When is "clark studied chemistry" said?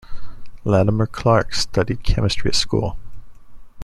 1.05-2.49